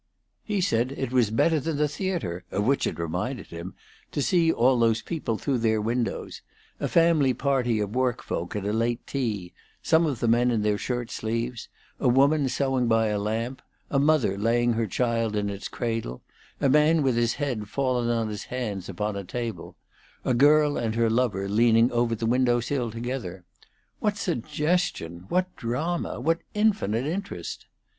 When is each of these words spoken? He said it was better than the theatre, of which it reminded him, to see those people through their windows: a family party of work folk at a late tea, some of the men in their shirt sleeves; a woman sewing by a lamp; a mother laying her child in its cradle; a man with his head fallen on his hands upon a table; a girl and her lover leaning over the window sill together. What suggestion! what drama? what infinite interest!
He 0.43 0.61
said 0.61 0.93
it 0.93 1.11
was 1.11 1.29
better 1.29 1.59
than 1.59 1.77
the 1.77 1.87
theatre, 1.87 2.43
of 2.49 2.65
which 2.65 2.87
it 2.87 2.97
reminded 2.97 3.45
him, 3.49 3.75
to 4.11 4.23
see 4.23 4.49
those 4.49 5.03
people 5.03 5.37
through 5.37 5.59
their 5.59 5.79
windows: 5.79 6.41
a 6.79 6.87
family 6.87 7.35
party 7.35 7.79
of 7.79 7.93
work 7.93 8.23
folk 8.23 8.55
at 8.55 8.65
a 8.65 8.73
late 8.73 9.05
tea, 9.05 9.53
some 9.83 10.07
of 10.07 10.19
the 10.19 10.27
men 10.27 10.49
in 10.49 10.63
their 10.63 10.79
shirt 10.79 11.11
sleeves; 11.11 11.69
a 11.99 12.07
woman 12.09 12.49
sewing 12.49 12.87
by 12.87 13.09
a 13.09 13.19
lamp; 13.19 13.61
a 13.91 13.99
mother 13.99 14.39
laying 14.39 14.73
her 14.73 14.87
child 14.87 15.35
in 15.35 15.51
its 15.51 15.67
cradle; 15.67 16.23
a 16.59 16.67
man 16.67 17.03
with 17.03 17.15
his 17.15 17.35
head 17.35 17.69
fallen 17.69 18.09
on 18.09 18.27
his 18.27 18.45
hands 18.45 18.89
upon 18.89 19.15
a 19.15 19.23
table; 19.23 19.75
a 20.25 20.33
girl 20.33 20.77
and 20.79 20.95
her 20.95 21.11
lover 21.11 21.47
leaning 21.47 21.91
over 21.91 22.15
the 22.15 22.25
window 22.25 22.59
sill 22.59 22.89
together. 22.89 23.43
What 23.99 24.17
suggestion! 24.17 25.25
what 25.29 25.55
drama? 25.55 26.19
what 26.19 26.39
infinite 26.55 27.05
interest! 27.05 27.67